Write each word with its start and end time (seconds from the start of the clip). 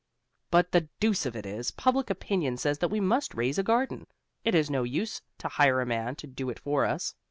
But 0.49 0.71
the 0.71 0.89
deuce 0.99 1.27
of 1.27 1.35
it 1.35 1.45
is, 1.45 1.69
public 1.69 2.09
opinion 2.09 2.57
says 2.57 2.79
that 2.79 2.89
we 2.89 2.99
must 2.99 3.35
raise 3.35 3.59
a 3.59 3.63
garden. 3.63 4.07
It 4.43 4.55
is 4.55 4.67
no 4.67 4.81
use 4.81 5.21
to 5.37 5.47
hire 5.47 5.79
a 5.79 5.85
man 5.85 6.15
to 6.15 6.25
do 6.25 6.49
it 6.49 6.57
for 6.57 6.85
us. 6.85 7.13